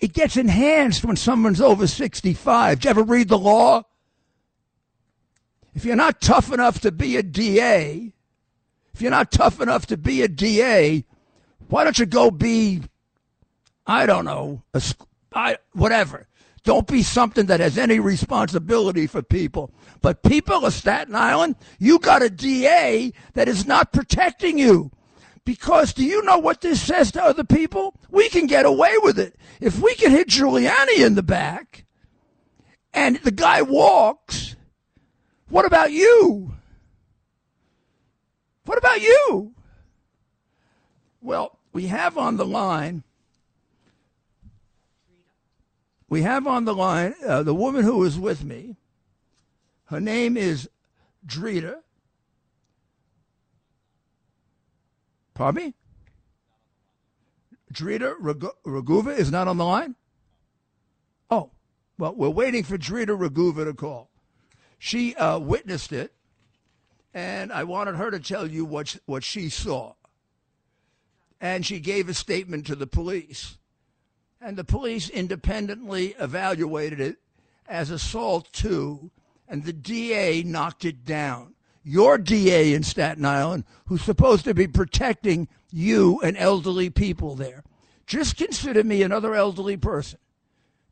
[0.00, 2.78] it gets enhanced when someone's over 65.
[2.78, 3.84] Did you ever read the law?
[5.74, 8.12] If you're not tough enough to be a DA,
[8.94, 11.04] if you're not tough enough to be a DA,
[11.68, 12.82] why don't you go be,
[13.86, 14.82] I don't know, a,
[15.32, 16.26] I, whatever.
[16.64, 19.72] Don't be something that has any responsibility for people.
[20.02, 24.90] But people of Staten Island, you got a DA that is not protecting you.
[25.48, 27.94] Because do you know what this says to other people?
[28.10, 29.34] We can get away with it.
[29.62, 31.86] If we can hit Giuliani in the back
[32.92, 34.56] and the guy walks,
[35.48, 36.52] what about you?
[38.66, 39.54] What about you?
[41.22, 43.04] Well, we have on the line
[46.10, 48.76] we have on the line uh, the woman who is with me.
[49.86, 50.68] Her name is
[51.26, 51.76] Drita.
[55.38, 55.74] Pardon me?
[57.72, 59.94] Drita Raguva is not on the line?
[61.30, 61.50] Oh,
[61.96, 64.10] well, we're waiting for Drita Raguva to call.
[64.78, 66.12] She uh, witnessed it,
[67.14, 69.94] and I wanted her to tell you what, what she saw.
[71.40, 73.58] And she gave a statement to the police
[74.40, 77.18] and the police independently evaluated it
[77.66, 79.10] as assault two,
[79.48, 81.54] and the DA knocked it down.
[81.88, 87.64] Your DA in Staten Island, who's supposed to be protecting you and elderly people there.
[88.06, 90.18] Just consider me another elderly person.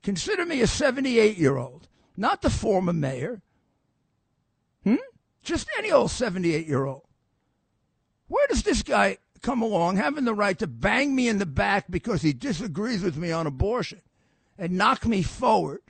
[0.03, 3.43] Consider me a 78 year old, not the former mayor.
[4.85, 4.97] Hmm?
[5.43, 7.03] Just any old 78 year old.
[8.29, 11.85] Where does this guy come along having the right to bang me in the back
[11.91, 14.01] because he disagrees with me on abortion
[14.59, 15.83] and knock me forward.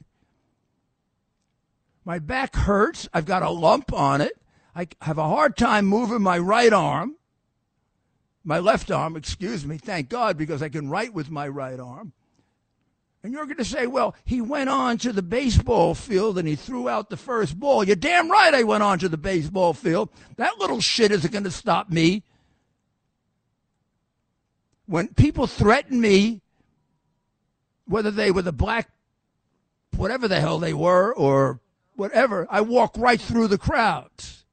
[2.05, 3.09] My back hurts.
[3.15, 4.37] I've got a lump on it.
[4.77, 7.17] I have a hard time moving my right arm,
[8.45, 9.79] my left arm, excuse me.
[9.79, 12.13] Thank God, because I can write with my right arm.
[13.23, 16.57] And you're going to say, well, he went on to the baseball field and he
[16.57, 17.85] threw out the first ball.
[17.85, 20.11] You're damn right I went on to the baseball field.
[20.37, 22.23] That little shit isn't going to stop me
[24.85, 26.43] when people threaten me,
[27.87, 28.91] whether they were the black,
[29.97, 31.61] whatever the hell they were, or
[31.95, 34.45] whatever, I walk right through the crowds.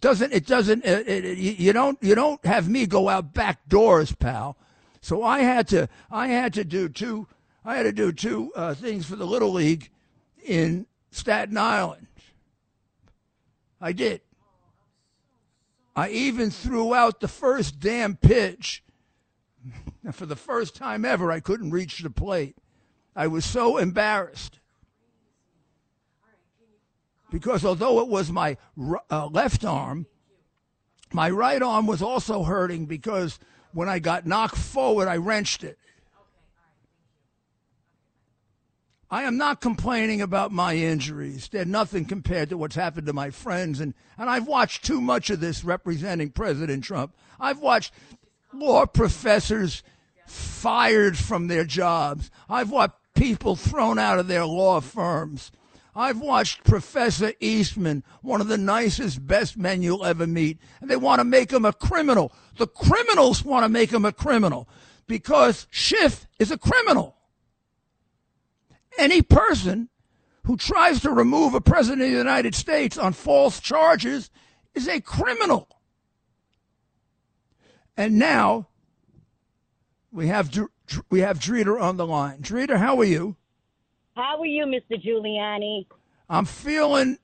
[0.00, 4.12] Doesn't it doesn't it, it, you don't you don't have me go out back doors,
[4.12, 4.56] pal.
[5.00, 7.26] So I had to I had to do two
[7.64, 9.90] I had to do two uh, things for the little league
[10.42, 12.06] in Staten Island.
[13.80, 14.20] I did.
[15.96, 18.82] I even threw out the first damn pitch.
[20.12, 22.56] For the first time ever, I couldn't reach the plate.
[23.14, 24.59] I was so embarrassed.
[27.30, 28.56] Because although it was my
[29.10, 30.06] uh, left arm,
[31.12, 33.38] my right arm was also hurting because
[33.72, 35.78] when I got knocked forward, I wrenched it.
[39.12, 41.48] I am not complaining about my injuries.
[41.48, 43.80] They're nothing compared to what's happened to my friends.
[43.80, 47.16] And, and I've watched too much of this representing President Trump.
[47.40, 47.92] I've watched
[48.52, 49.82] law professors
[50.26, 52.30] fired from their jobs.
[52.48, 55.50] I've watched people thrown out of their law firms.
[55.94, 60.96] I've watched Professor Eastman, one of the nicest, best men you'll ever meet, and they
[60.96, 62.32] want to make him a criminal.
[62.56, 64.68] The criminals want to make him a criminal
[65.06, 67.16] because Schiff is a criminal
[69.00, 69.88] any person
[70.44, 74.30] who tries to remove a president of the United States on false charges
[74.74, 75.68] is a criminal.
[77.96, 78.68] And now
[80.12, 80.56] we have
[81.10, 82.40] we have Drita on the line.
[82.40, 83.36] Drita, how are you?
[84.20, 85.02] How are you, Mr.
[85.02, 85.86] Giuliani?
[86.28, 87.16] I'm feeling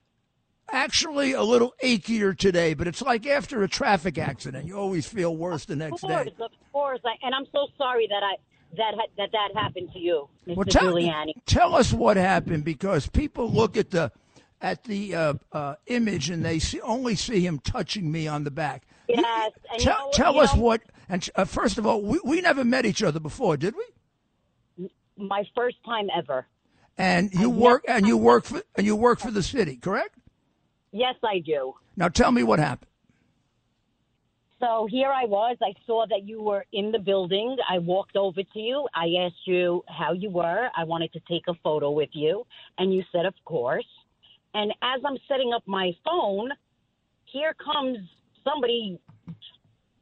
[0.73, 4.67] actually a little achier today, but it's like after a traffic accident.
[4.67, 6.35] You always feel worse the next of course, day.
[6.41, 8.37] Of course, and I'm so sorry that I
[8.79, 10.57] that that that happened to you, Mr.
[10.57, 11.33] Well, tell, Giuliani.
[11.45, 14.11] Tell us what happened because people look at the
[14.63, 18.51] at the uh, uh, image and they see, only see him touching me on the
[18.51, 18.85] back.
[19.07, 19.53] Yes.
[19.75, 20.81] You, tell, know, tell us know, what.
[21.11, 24.89] And uh, first of all, we, we never met each other before, did we?
[25.19, 26.47] My first time ever.
[26.99, 30.17] And you work and you work for and you work for the city, correct?
[30.93, 31.75] Yes, I do.
[31.97, 32.91] Now tell me what happened.
[34.61, 35.59] So here I was.
[35.63, 37.57] I saw that you were in the building.
[37.69, 38.89] I walked over to you.
[38.95, 40.71] I asked you how you were.
[40.75, 42.47] I wanted to take a photo with you.
[42.79, 43.87] And you said, of course.
[44.55, 46.49] And as I'm setting up my phone,
[47.27, 47.99] here comes
[48.43, 48.99] somebody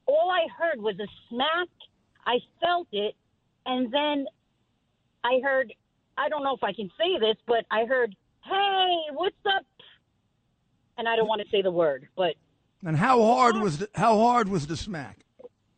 [0.07, 1.69] all I heard was a smack.
[2.27, 3.15] I felt it,
[3.67, 4.27] and then
[5.25, 5.73] I heard.
[6.17, 9.65] I don't know if I can say this, but I heard, "Hey, what's up?"
[10.97, 12.35] And I don't want to say the word, but
[12.87, 15.25] And how hard was the, how hard was the smack?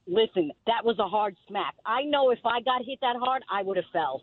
[0.07, 1.75] listen, that was a hard smack.
[1.85, 4.23] I know if I got hit that hard, I would have fell.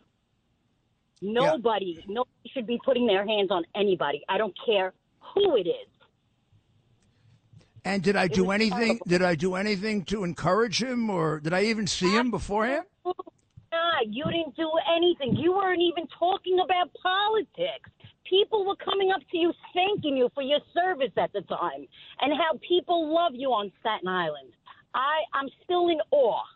[1.22, 4.22] Nobody, nobody should be putting their hands on anybody.
[4.28, 4.94] I don't care
[5.34, 5.88] who it is.
[7.86, 9.00] And did I do anything?
[9.08, 12.86] Did I do anything to encourage him, or did I even see him beforehand?
[13.86, 15.36] Ah, you didn't do anything.
[15.36, 17.90] You weren't even talking about politics.
[18.30, 21.86] People were coming up to you thanking you for your service at the time
[22.22, 24.52] and how people love you on Staten Island.
[24.96, 26.48] I, I'm still in awe.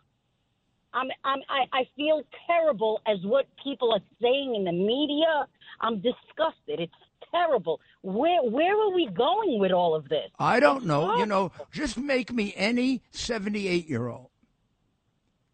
[0.94, 5.46] I'm, I'm, I, I feel terrible as what people are saying in the media.
[5.82, 6.80] I'm disgusted.
[6.80, 6.92] It's
[7.30, 7.80] terrible.
[8.02, 10.30] Where, where are we going with all of this?
[10.38, 11.18] I don't know.
[11.18, 14.30] You know, just make me any seventy-eight-year-old.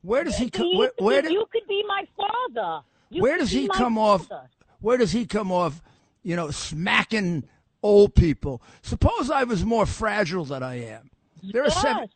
[0.05, 0.76] Where does he come?
[0.76, 2.84] Where, where, do- you could be my father.
[3.09, 4.28] You where does he come off?
[4.80, 5.80] Where does he come off?
[6.22, 7.44] You know, smacking
[7.82, 8.61] old people.
[8.82, 11.11] Suppose I was more fragile than I am.
[11.42, 12.09] There are seven.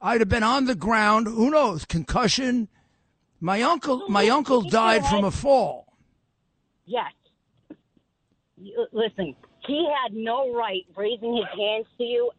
[0.00, 1.28] I'd have been on the ground.
[1.28, 1.84] Who knows?
[1.84, 2.68] Concussion.
[3.40, 4.08] My uncle.
[4.08, 5.86] My uncle died from a fall.
[6.86, 7.12] Yes.
[8.56, 12.30] You- uh, Listen, he had no right raising his hands to you.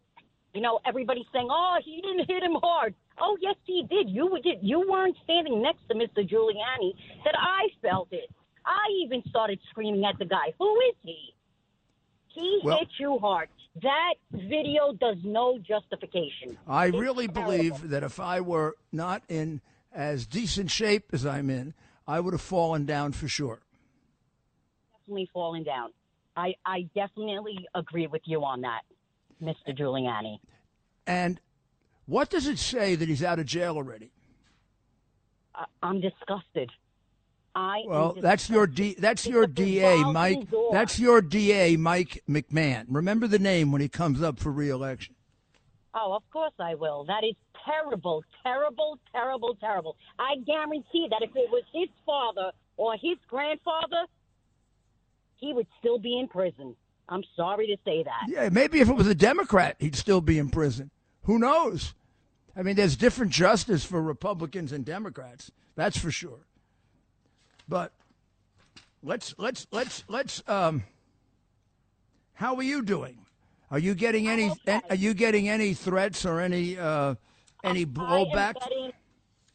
[0.54, 4.10] You know, everybody's saying, "Oh, he didn't hit him hard." Oh, yes, he did.
[4.10, 4.60] You did.
[4.62, 6.28] You weren't standing next to Mr.
[6.28, 6.94] Giuliani.
[7.26, 8.30] That I felt it.
[8.66, 10.54] I even started screaming at the guy.
[10.60, 11.34] Who is he?
[12.28, 13.50] He Well- hit you hard.
[13.82, 16.58] That video does no justification.
[16.68, 17.52] I It's really terrible.
[17.54, 19.62] believe that if I were not in
[19.94, 21.74] as decent shape as I'm in,
[22.08, 23.62] I would have fallen down for sure.
[25.02, 25.92] definitely falling down.
[26.38, 28.82] I, I definitely agree with you on that,
[29.42, 29.76] Mr.
[29.76, 30.40] Giuliani.
[31.08, 31.40] And
[32.10, 34.12] what does it say that he's out of jail already?
[35.54, 36.72] I, I'm disgusted.
[37.56, 40.50] I Well, that's your D, that's your DA, Mike.
[40.50, 40.72] door.
[40.74, 42.86] That's your DA, Mike McMahon.
[42.90, 45.16] Remember the name when he comes up for reelection.
[45.94, 47.06] Oh, of course I will.
[47.06, 47.36] That is
[47.66, 49.96] terrible, terrible, terrible, terrible.
[50.18, 54.06] I guarantee that if it was his father or his grandfather,
[55.38, 56.76] he would still be in prison.
[57.08, 58.26] I'm sorry to say that.
[58.28, 60.92] Yeah, maybe if it was a Democrat, he'd still be in prison.
[61.24, 61.94] Who knows?
[62.56, 65.52] I mean, there's different justice for Republicans and Democrats.
[65.76, 66.46] That's for sure.
[67.68, 67.94] But
[69.04, 70.84] let's let's let's let's um
[72.34, 73.18] how are you doing?
[73.72, 74.82] Are you getting any okay.
[74.90, 77.16] are you getting any threats or any uh
[77.64, 78.36] any blowback?
[78.38, 78.92] I am getting,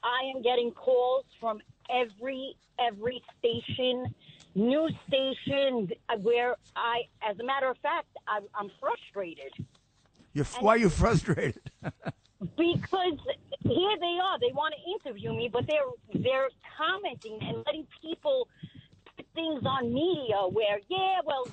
[0.03, 4.14] I am getting calls from every every station,
[4.55, 5.90] news station
[6.22, 9.53] where I, as a matter of fact, I, I'm frustrated
[10.32, 11.70] You're, why are you frustrated?
[12.57, 13.18] Because
[13.62, 14.38] here they are.
[14.40, 18.49] They want to interview me, but they're they're commenting and letting people
[19.16, 21.49] put things on media where, yeah, well,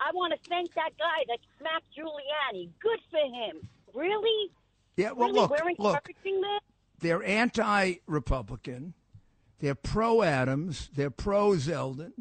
[0.00, 2.70] I want to thank that guy that smacked Giuliani.
[2.80, 3.68] Good for him.
[3.94, 4.50] Really?
[4.96, 5.40] yeah, well really?
[5.40, 6.04] look, We're look.
[6.04, 6.60] this?
[7.00, 8.94] they're anti-Republican.
[9.60, 10.90] They're pro-Adams.
[10.94, 12.12] They're pro-Zeldin.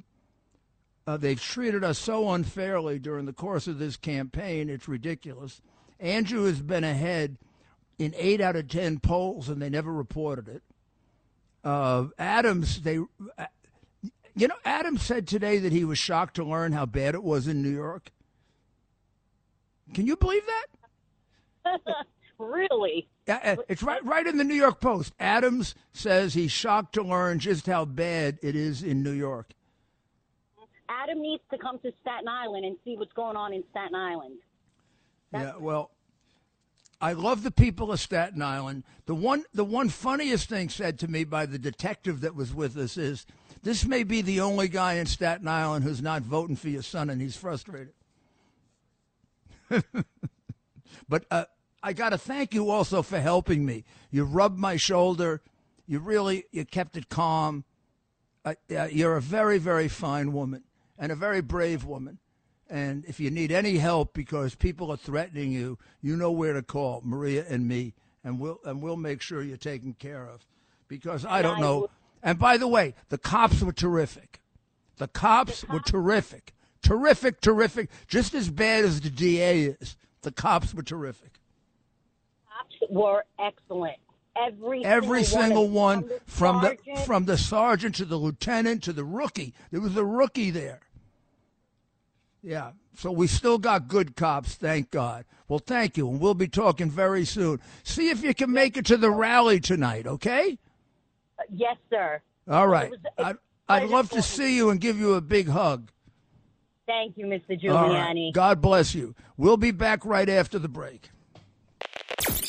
[1.06, 4.70] Uh, they've treated us so unfairly during the course of this campaign.
[4.70, 5.62] It's ridiculous.
[6.00, 7.38] Andrew has been ahead
[8.00, 10.64] in eight out of ten polls, and they never reported it.
[11.64, 12.98] Uh, Adams, they,
[13.38, 13.46] uh,
[14.36, 17.48] you know, Adams said today that he was shocked to learn how bad it was
[17.48, 18.12] in New York.
[19.94, 21.80] Can you believe that?
[22.38, 23.08] really?
[23.28, 25.14] Uh, it's right, right in the New York Post.
[25.20, 29.54] Adams says he's shocked to learn just how bad it is in New York.
[30.90, 34.36] Adam needs to come to Staten Island and see what's going on in Staten Island.
[35.32, 35.92] Yeah, well,
[37.04, 38.86] I love the people of Staten Island.
[39.08, 42.78] The one, the one funniest thing said to me by the detective that was with
[42.78, 43.26] us is,
[43.62, 47.10] "This may be the only guy in Staten Island who's not voting for your son,
[47.10, 47.92] and he's frustrated."
[51.10, 51.44] but uh,
[51.84, 53.84] I got to thank you also for helping me.
[54.10, 55.42] You rubbed my shoulder.
[55.86, 57.66] You really, you kept it calm.
[58.46, 60.64] Uh, you're a very, very fine woman
[60.98, 62.20] and a very brave woman.
[62.74, 66.64] And if you need any help because people are threatening you, you know where to
[66.64, 67.94] call Maria and me,
[68.24, 70.44] and we'll and we'll make sure you're taken care of.
[70.88, 71.88] Because I don't know.
[72.24, 74.42] And by the way, the cops were terrific.
[74.98, 77.92] The cops were terrific, terrific, terrific.
[78.08, 79.96] Just as bad as the DA is.
[80.24, 81.34] The cops were terrific.
[82.48, 83.98] Cops were excellent.
[84.36, 89.06] Every Every single one, one, from the from the sergeant to the lieutenant to the
[89.06, 89.54] rookie.
[89.70, 90.80] There was a rookie there.
[92.44, 92.72] Yeah.
[92.96, 95.26] So we still got good cops, thank God.
[95.48, 97.60] Well, thank you, and we'll be talking very soon.
[97.84, 100.58] See if you can make it to the rally tonight, okay?
[101.40, 102.22] Uh, yes, sir.
[102.50, 102.92] All right.
[102.92, 103.38] was- I'd,
[103.70, 105.90] I'd love to see you and give you a big hug.
[106.86, 107.72] Thank you, Mr.
[107.72, 108.16] All right.
[108.16, 108.34] Giuliani.
[108.34, 109.16] God bless you.
[109.38, 111.10] We'll be back right after the break.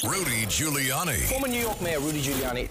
[0.05, 1.17] Rudy Giuliani.
[1.31, 2.69] Former New York Mayor Rudy Giuliani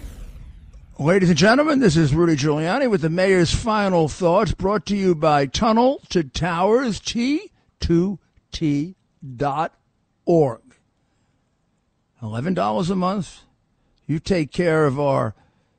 [0.98, 5.16] Ladies and gentlemen, this is Rudy Giuliani with the mayor's final thoughts brought to you
[5.16, 8.94] by Tunnel to Towers, T2T
[9.34, 9.74] dot
[10.24, 10.60] org.
[12.22, 13.40] $11 a month.
[14.06, 15.34] You take care of our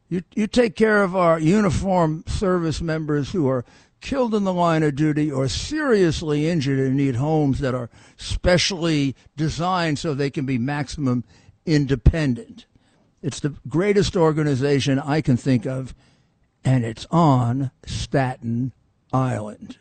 [0.10, 3.64] you, you take care of our uniform service members who are
[4.02, 9.16] killed in the line of duty or seriously injured and need homes that are specially
[9.38, 11.24] designed so they can be maximum
[11.66, 12.66] independent.
[13.26, 15.96] It's the greatest organization I can think of,
[16.64, 18.72] and it's on Staten
[19.12, 19.80] Island.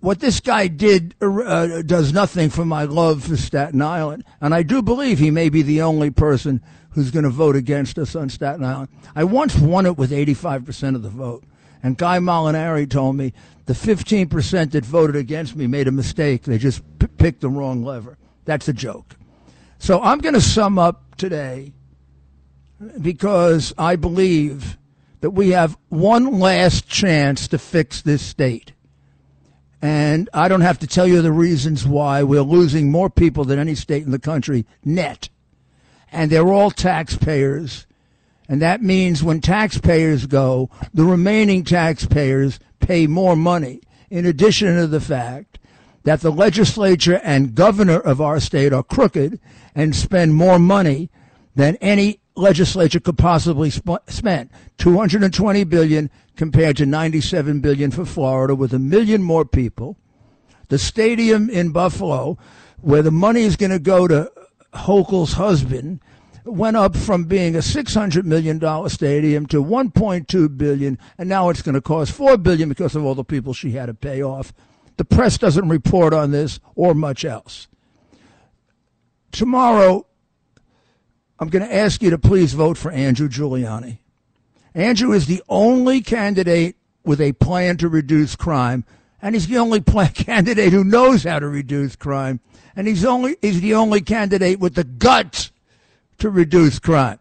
[0.00, 4.64] What this guy did uh, does nothing for my love for Staten Island, and I
[4.64, 8.28] do believe he may be the only person who's going to vote against us on
[8.28, 8.88] Staten Island.
[9.14, 11.44] I once won it with 85% of the vote,
[11.80, 13.32] and Guy Molinari told me
[13.66, 16.42] the 15% that voted against me made a mistake.
[16.42, 18.18] They just p- picked the wrong lever.
[18.46, 19.14] That's a joke.
[19.78, 21.72] So I'm going to sum up today
[23.00, 24.78] because I believe
[25.20, 28.72] that we have one last chance to fix this state.
[29.80, 33.58] And I don't have to tell you the reasons why we're losing more people than
[33.58, 35.28] any state in the country net.
[36.10, 37.86] And they're all taxpayers.
[38.48, 44.86] And that means when taxpayers go, the remaining taxpayers pay more money, in addition to
[44.86, 45.57] the fact
[46.08, 49.38] that the legislature and governor of our state are crooked
[49.74, 51.10] and spend more money
[51.54, 54.48] than any legislature could possibly sp- spend.
[54.78, 59.98] 220 billion compared to 97 billion for Florida with a million more people.
[60.68, 62.38] The stadium in Buffalo
[62.80, 64.32] where the money is going to go to
[64.72, 66.00] Hochul's husband
[66.46, 71.60] went up from being a 600 million dollar stadium to 1.2 billion and now it's
[71.60, 74.54] going to cost 4 billion because of all the people she had to pay off
[74.98, 77.66] the press doesn't report on this or much else
[79.32, 80.04] tomorrow
[81.40, 83.98] I'm going to ask you to please vote for Andrew Giuliani.
[84.74, 88.84] Andrew is the only candidate with a plan to reduce crime,
[89.22, 92.40] and he's the only plan- candidate who knows how to reduce crime,
[92.74, 95.52] and he's only he's the only candidate with the guts
[96.18, 97.20] to reduce crime,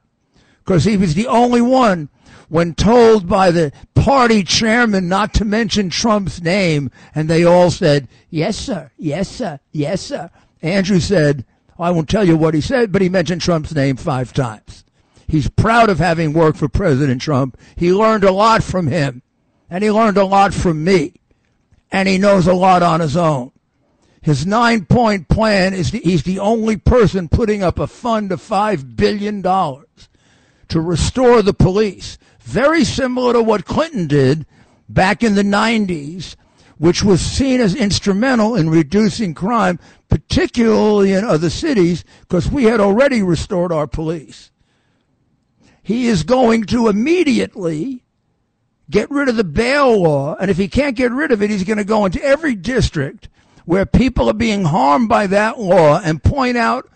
[0.65, 2.09] because he was the only one
[2.49, 3.71] when told by the
[4.07, 8.91] party chairman not to mention Trump's name, and they all said, "Yes, sir.
[8.97, 9.59] Yes, sir.
[9.71, 10.29] Yes, sir."
[10.61, 11.45] Andrew said.
[11.79, 14.83] I won't tell you what he said, but he mentioned Trump's name five times.
[15.27, 17.55] He's proud of having worked for President Trump.
[17.75, 19.21] He learned a lot from him,
[19.69, 21.13] and he learned a lot from me,
[21.91, 23.51] and he knows a lot on his own.
[24.21, 28.41] His nine point plan is the, he's the only person putting up a fund of
[28.41, 32.17] $5 billion to restore the police.
[32.47, 34.45] Very similar to what Clinton did
[34.87, 36.37] back in the 90s,
[36.77, 42.79] which was seen as instrumental in reducing crime, particularly in other cities, because we had
[42.79, 44.49] already restored our police.
[45.83, 48.05] He is going to immediately
[48.89, 51.65] get rid of the bail law, and if he can't get rid of it, he's
[51.65, 53.27] going to go into every district
[53.65, 56.89] where people are being harmed by that law and point out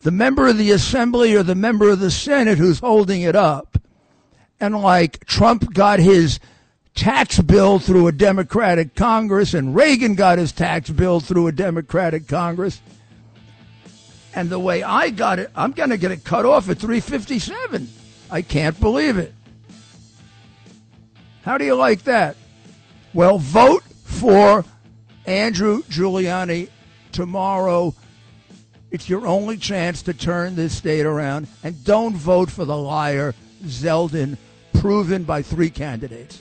[0.00, 3.76] the member of the assembly or the member of the Senate who's holding it up.
[4.62, 6.38] And like Trump got his
[6.94, 12.28] tax bill through a Democratic Congress, and Reagan got his tax bill through a Democratic
[12.28, 12.80] Congress.
[14.32, 17.88] And the way I got it, I'm going to get it cut off at 357.
[18.30, 19.34] I can't believe it.
[21.42, 22.36] How do you like that?
[23.12, 24.64] Well, vote for
[25.26, 26.68] Andrew Giuliani
[27.10, 27.96] tomorrow.
[28.92, 31.48] It's your only chance to turn this state around.
[31.64, 33.34] And don't vote for the liar,
[33.64, 34.38] Zeldin,
[34.74, 36.40] proven by three candidates.